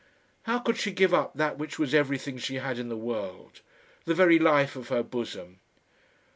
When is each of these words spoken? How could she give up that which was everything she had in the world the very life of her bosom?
How 0.49 0.57
could 0.57 0.77
she 0.79 0.91
give 0.91 1.13
up 1.13 1.35
that 1.35 1.59
which 1.59 1.77
was 1.77 1.93
everything 1.93 2.39
she 2.39 2.55
had 2.55 2.79
in 2.79 2.89
the 2.89 2.97
world 2.97 3.61
the 4.05 4.15
very 4.15 4.39
life 4.39 4.75
of 4.75 4.87
her 4.87 5.03
bosom? 5.03 5.59